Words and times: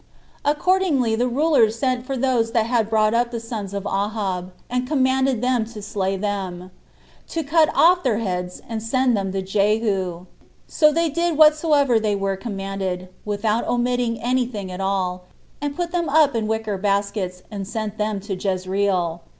Accordingly 0.43 1.15
the 1.15 1.27
rulers 1.27 1.77
sent 1.77 2.07
for 2.07 2.17
those 2.17 2.53
that 2.53 2.89
brought 2.89 3.13
up 3.13 3.29
the 3.29 3.39
sons 3.39 3.71
of 3.71 3.85
Ahab, 3.85 4.51
and 4.67 4.87
commanded 4.87 5.43
them 5.43 5.63
to 5.65 5.79
slay 5.83 6.17
them, 6.17 6.71
to 7.27 7.43
cut 7.43 7.69
off 7.75 8.01
their 8.01 8.17
heads, 8.17 8.63
and 8.67 8.81
send 8.81 9.15
them 9.15 9.31
to 9.31 9.43
Jehu. 9.43 10.25
So 10.67 10.91
they 10.91 11.09
did 11.11 11.37
whatsoever 11.37 11.99
they 11.99 12.15
were 12.15 12.35
commanded, 12.35 13.09
without 13.25 13.67
omitting 13.67 14.19
any 14.19 14.47
thing 14.47 14.71
at 14.71 14.81
all, 14.81 15.25
and 15.61 15.75
put 15.75 15.91
them 15.91 16.09
up 16.09 16.33
in 16.33 16.47
wicker 16.47 16.79
baskets, 16.79 17.43
and 17.51 17.67
sent 17.67 17.99
them 17.99 18.19
to 18.21 18.33
Jezreel. 18.33 19.21